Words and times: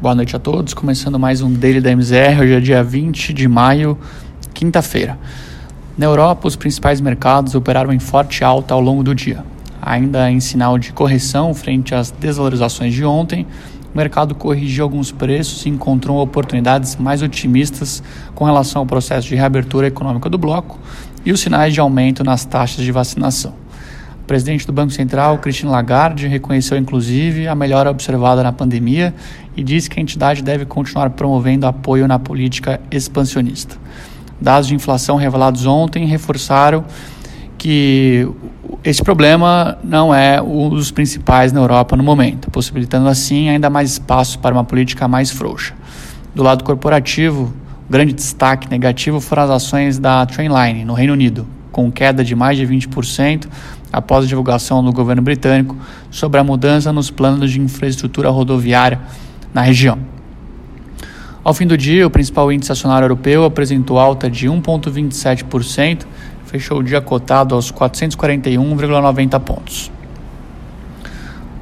Boa 0.00 0.14
noite 0.14 0.34
a 0.34 0.38
todos. 0.38 0.72
Começando 0.72 1.18
mais 1.18 1.42
um 1.42 1.52
Daily 1.52 1.78
da 1.78 1.90
MZR. 1.90 2.40
Hoje 2.40 2.54
é 2.54 2.60
dia 2.60 2.82
20 2.82 3.34
de 3.34 3.46
maio, 3.46 3.98
quinta-feira. 4.54 5.18
Na 5.98 6.06
Europa, 6.06 6.48
os 6.48 6.56
principais 6.56 7.02
mercados 7.02 7.54
operaram 7.54 7.92
em 7.92 7.98
forte 7.98 8.42
alta 8.42 8.72
ao 8.72 8.80
longo 8.80 9.02
do 9.02 9.14
dia. 9.14 9.44
Ainda 9.82 10.30
em 10.30 10.40
sinal 10.40 10.78
de 10.78 10.90
correção 10.94 11.52
frente 11.52 11.94
às 11.94 12.10
desvalorizações 12.10 12.94
de 12.94 13.04
ontem, 13.04 13.46
o 13.92 13.96
mercado 13.98 14.34
corrigiu 14.34 14.84
alguns 14.84 15.12
preços 15.12 15.66
e 15.66 15.68
encontrou 15.68 16.18
oportunidades 16.22 16.96
mais 16.96 17.20
otimistas 17.20 18.02
com 18.34 18.46
relação 18.46 18.80
ao 18.80 18.86
processo 18.86 19.28
de 19.28 19.34
reabertura 19.34 19.88
econômica 19.88 20.30
do 20.30 20.38
bloco 20.38 20.78
e 21.26 21.30
os 21.30 21.40
sinais 21.40 21.74
de 21.74 21.80
aumento 21.80 22.24
nas 22.24 22.46
taxas 22.46 22.82
de 22.82 22.90
vacinação 22.90 23.59
presidente 24.30 24.64
do 24.64 24.72
Banco 24.72 24.92
Central, 24.92 25.38
Christine 25.38 25.72
Lagarde, 25.72 26.28
reconheceu 26.28 26.78
inclusive 26.78 27.48
a 27.48 27.54
melhora 27.56 27.90
observada 27.90 28.44
na 28.44 28.52
pandemia 28.52 29.12
e 29.56 29.64
disse 29.64 29.90
que 29.90 29.98
a 29.98 30.02
entidade 30.02 30.40
deve 30.40 30.64
continuar 30.64 31.10
promovendo 31.10 31.66
apoio 31.66 32.06
na 32.06 32.16
política 32.16 32.80
expansionista. 32.92 33.74
Dados 34.40 34.68
de 34.68 34.74
inflação 34.76 35.16
revelados 35.16 35.66
ontem 35.66 36.06
reforçaram 36.06 36.84
que 37.58 38.28
esse 38.84 39.02
problema 39.02 39.76
não 39.82 40.14
é 40.14 40.40
um 40.40 40.68
dos 40.68 40.92
principais 40.92 41.50
na 41.50 41.58
Europa 41.58 41.96
no 41.96 42.04
momento, 42.04 42.52
possibilitando 42.52 43.08
assim 43.08 43.48
ainda 43.48 43.68
mais 43.68 43.90
espaço 43.90 44.38
para 44.38 44.54
uma 44.54 44.62
política 44.62 45.08
mais 45.08 45.32
frouxa. 45.32 45.74
Do 46.32 46.44
lado 46.44 46.62
corporativo, 46.62 47.52
grande 47.90 48.12
destaque 48.12 48.70
negativo 48.70 49.20
foram 49.20 49.42
as 49.42 49.50
ações 49.50 49.98
da 49.98 50.24
Trainline 50.24 50.84
no 50.84 50.94
Reino 50.94 51.14
Unido, 51.14 51.48
com 51.72 51.90
queda 51.90 52.22
de 52.22 52.36
mais 52.36 52.56
de 52.56 52.64
20% 52.64 53.48
após 53.92 54.24
a 54.24 54.28
divulgação 54.28 54.82
do 54.82 54.92
governo 54.92 55.22
britânico 55.22 55.76
sobre 56.10 56.40
a 56.40 56.44
mudança 56.44 56.92
nos 56.92 57.10
planos 57.10 57.50
de 57.50 57.60
infraestrutura 57.60 58.30
rodoviária 58.30 59.00
na 59.52 59.62
região. 59.62 59.98
Ao 61.42 61.54
fim 61.54 61.66
do 61.66 61.76
dia, 61.76 62.06
o 62.06 62.10
principal 62.10 62.52
índice 62.52 62.70
acionário 62.70 63.06
europeu 63.06 63.44
apresentou 63.44 63.98
alta 63.98 64.28
de 64.28 64.46
1,27%, 64.46 66.04
fechou 66.44 66.78
o 66.78 66.82
dia 66.82 67.00
cotado 67.00 67.54
aos 67.54 67.72
441,90 67.72 69.40
pontos. 69.40 69.90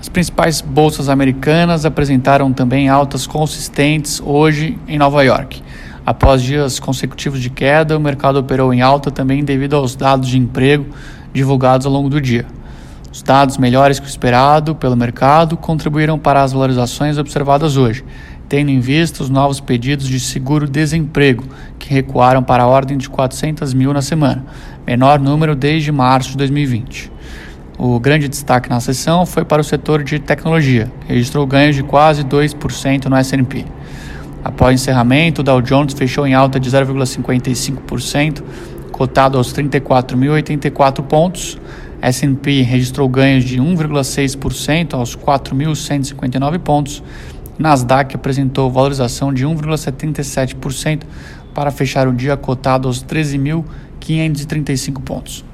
As 0.00 0.08
principais 0.08 0.60
bolsas 0.60 1.08
americanas 1.08 1.84
apresentaram 1.84 2.52
também 2.52 2.88
altas 2.88 3.26
consistentes 3.26 4.22
hoje 4.24 4.78
em 4.86 4.96
Nova 4.96 5.24
York. 5.24 5.62
Após 6.06 6.42
dias 6.42 6.78
consecutivos 6.78 7.40
de 7.40 7.48
queda, 7.48 7.96
o 7.96 8.00
mercado 8.00 8.38
operou 8.38 8.72
em 8.72 8.82
alta 8.82 9.10
também 9.10 9.42
devido 9.42 9.74
aos 9.74 9.96
dados 9.96 10.28
de 10.28 10.38
emprego 10.38 10.86
divulgados 11.34 11.84
ao 11.84 11.92
longo 11.92 12.08
do 12.08 12.20
dia. 12.20 12.46
Os 13.12 13.22
dados 13.22 13.58
melhores 13.58 14.00
que 14.00 14.06
o 14.06 14.08
esperado 14.08 14.74
pelo 14.74 14.96
mercado 14.96 15.56
contribuíram 15.56 16.18
para 16.18 16.42
as 16.42 16.52
valorizações 16.52 17.18
observadas 17.18 17.76
hoje, 17.76 18.04
tendo 18.48 18.70
em 18.70 18.80
vista 18.80 19.22
os 19.22 19.30
novos 19.30 19.60
pedidos 19.60 20.08
de 20.08 20.18
seguro-desemprego, 20.18 21.44
que 21.78 21.92
recuaram 21.92 22.42
para 22.42 22.62
a 22.62 22.66
ordem 22.66 22.96
de 22.96 23.08
400 23.08 23.74
mil 23.74 23.92
na 23.92 24.02
semana, 24.02 24.44
menor 24.86 25.20
número 25.20 25.54
desde 25.54 25.92
março 25.92 26.30
de 26.30 26.38
2020. 26.38 27.12
O 27.76 27.98
grande 27.98 28.28
destaque 28.28 28.70
na 28.70 28.80
sessão 28.80 29.26
foi 29.26 29.44
para 29.44 29.60
o 29.60 29.64
setor 29.64 30.02
de 30.02 30.18
tecnologia, 30.18 30.90
que 31.00 31.12
registrou 31.12 31.46
ganhos 31.46 31.74
de 31.74 31.82
quase 31.82 32.22
2% 32.24 33.06
no 33.06 33.16
S&P. 33.16 33.64
Após 34.44 34.80
encerramento, 34.80 35.40
o 35.40 35.44
Dow 35.44 35.62
Jones 35.62 35.94
fechou 35.94 36.26
em 36.26 36.34
alta 36.34 36.60
de 36.60 36.70
0,55%, 36.70 38.42
cotado 38.94 39.36
aos 39.36 39.52
34.084 39.52 41.02
pontos. 41.02 41.58
S&P 42.00 42.62
registrou 42.62 43.08
ganhos 43.08 43.42
de 43.42 43.60
1,6% 43.60 44.94
aos 44.94 45.16
4.159 45.16 46.60
pontos. 46.60 47.02
Nasdaq 47.58 48.14
apresentou 48.14 48.70
valorização 48.70 49.34
de 49.34 49.44
1,77% 49.44 51.02
para 51.52 51.72
fechar 51.72 52.06
o 52.06 52.12
dia 52.12 52.36
cotado 52.36 52.86
aos 52.86 53.02
13.535 53.02 55.02
pontos. 55.02 55.44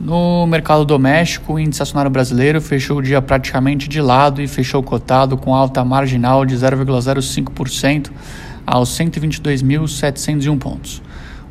No 0.00 0.44
mercado 0.48 0.84
doméstico, 0.84 1.52
o 1.52 1.60
índice 1.60 1.80
acionário 1.80 2.10
brasileiro 2.10 2.60
fechou 2.60 2.98
o 2.98 3.02
dia 3.02 3.22
praticamente 3.22 3.88
de 3.88 4.00
lado 4.00 4.42
e 4.42 4.48
fechou 4.48 4.82
cotado 4.82 5.36
com 5.36 5.54
alta 5.54 5.84
marginal 5.84 6.44
de 6.44 6.56
0,05% 6.56 8.10
aos 8.66 8.88
122.701 8.98 10.58
pontos. 10.58 11.00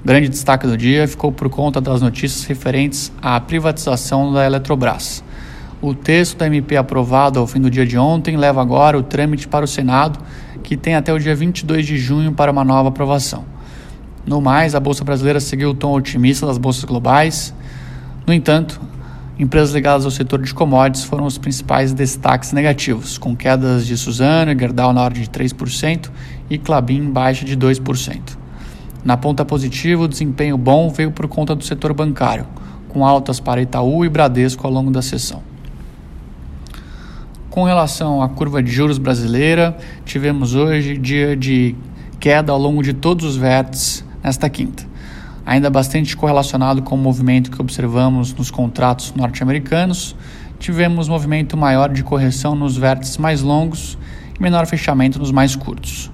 Grande 0.04 0.30
destaque 0.30 0.66
do 0.66 0.76
dia 0.76 1.08
ficou 1.08 1.32
por 1.32 1.48
conta 1.48 1.80
das 1.80 2.02
notícias 2.02 2.44
referentes 2.46 3.12
à 3.22 3.40
privatização 3.40 4.34
da 4.34 4.44
Eletrobras. 4.44 5.24
O 5.80 5.94
texto 5.94 6.40
da 6.40 6.48
MP 6.48 6.76
aprovado 6.76 7.40
ao 7.40 7.46
fim 7.46 7.62
do 7.62 7.70
dia 7.70 7.86
de 7.86 8.00
ontem 8.00 8.36
leva 8.36 8.60
agora 8.60 8.98
o 8.98 9.04
trâmite 9.04 9.48
para 9.48 9.64
o 9.64 9.68
Senado, 9.68 10.18
que 10.64 10.76
tem 10.76 10.96
até 10.96 11.14
o 11.14 11.20
dia 11.20 11.36
22 11.36 11.86
de 11.86 12.00
junho 12.00 12.32
para 12.32 12.52
uma 12.52 12.64
nova 12.64 12.90
aprovação. 12.90 13.46
No 14.26 14.42
mais, 14.42 14.74
a 14.74 14.80
Bolsa 14.80 15.04
Brasileira 15.04 15.40
seguiu 15.40 15.70
o 15.70 15.74
tom 15.76 15.94
otimista 15.94 16.48
das 16.48 16.58
bolsas 16.58 16.84
globais. 16.84 17.54
No 18.26 18.34
entanto, 18.34 18.82
empresas 19.38 19.72
ligadas 19.72 20.04
ao 20.04 20.10
setor 20.10 20.42
de 20.42 20.52
commodities 20.52 21.04
foram 21.04 21.26
os 21.26 21.38
principais 21.38 21.94
destaques 21.94 22.54
negativos, 22.54 23.20
com 23.20 23.36
quedas 23.36 23.86
de 23.86 23.96
Suzano 23.96 24.52
e 24.52 24.58
Gerdau 24.58 24.94
na 24.94 25.04
ordem 25.04 25.22
de 25.22 25.30
3% 25.30 26.10
e 26.50 26.58
Clabin 26.58 27.12
baixa 27.12 27.46
de 27.46 27.56
2%. 27.56 28.41
Na 29.04 29.18
ponta 29.18 29.44
positiva, 29.44 30.04
o 30.04 30.08
desempenho 30.08 30.58
bom 30.58 30.90
veio 30.90 31.12
por 31.12 31.28
conta 31.28 31.56
do 31.56 31.64
setor 31.64 31.92
bancário, 31.94 32.46
com 32.88 33.06
altas 33.06 33.40
para 33.40 33.62
Itaú 33.62 34.06
e 34.06 34.10
Bradesco 34.10 34.68
ao 34.68 34.72
longo 34.72 34.92
da 34.92 35.02
sessão. 35.02 35.42
Com 37.50 37.64
relação 37.64 38.22
à 38.22 38.30
curva 38.30 38.62
de 38.62 38.72
juros 38.72 38.98
brasileira, 38.98 39.76
tivemos 40.06 40.56
hoje 40.56 40.98
dia 40.98 41.36
de 41.36 41.76
queda 42.20 42.52
ao 42.52 42.60
longo 42.60 42.84
de 42.84 42.94
todos 42.94 43.26
os 43.26 43.36
vértices 43.36 44.06
nesta 44.24 44.48
quinta. 44.50 44.86
Ainda 45.44 45.70
bastante 45.70 46.16
correlacionado 46.16 46.84
com 46.84 46.94
o 46.94 46.98
movimento 46.98 47.50
que 47.50 47.60
observamos 47.60 48.34
nos 48.34 48.52
contratos 48.52 49.14
norte-americanos, 49.16 50.16
tivemos 50.60 51.10
movimento 51.10 51.58
maior 51.58 51.90
de 51.90 52.04
correção 52.04 52.54
nos 52.54 52.78
vértices 52.78 53.18
mais 53.18 53.42
longos 53.42 53.98
e 54.40 54.42
menor 54.42 54.68
fechamento 54.68 55.18
nos 55.18 55.32
mais 55.32 55.56
curtos. 55.56 56.12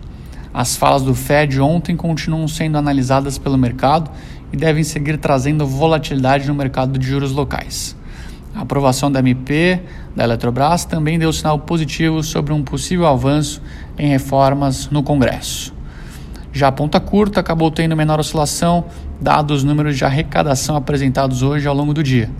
As 0.57 0.75
falas 0.75 1.03
do 1.03 1.13
Fed 1.13 1.62
ontem 1.62 1.95
continuam 1.95 2.47
sendo 2.47 2.79
analisadas 2.79 3.38
pelo 3.38 3.59
mercado 3.59 4.09
e 4.51 4.57
devem 4.57 4.84
seguir 4.84 5.19
trazendo 5.19 5.68
volatilidade 5.68 6.47
no 6.47 6.56
mercado 6.56 6.97
de 6.97 7.06
juros 7.06 7.31
locais. 7.31 7.95
A 8.56 8.62
aprovação 8.62 9.12
da 9.12 9.19
MP 9.19 9.79
da 10.16 10.23
Eletrobras 10.23 10.84
também 10.84 11.19
deu 11.19 11.31
sinal 11.31 11.59
positivo 11.59 12.23
sobre 12.23 12.53
um 12.53 12.63
possível 12.63 13.06
avanço 13.06 13.62
em 14.00 14.07
reformas 14.07 14.90
no 14.90 15.03
Congresso. 15.03 15.75
Já 16.51 16.69
a 16.69 16.72
ponta 16.72 17.00
curta 17.00 17.39
acabou 17.39 17.69
tendo 17.69 17.95
menor 17.95 18.19
oscilação, 18.19 18.85
dados 19.22 19.57
os 19.57 19.63
números 19.63 19.95
de 19.95 20.06
arrecadação 20.06 20.75
apresentados 20.75 21.44
hoje 21.44 21.68
ao 21.68 21.75
longo 21.75 21.94
do 21.94 22.01
dia. 22.01 22.31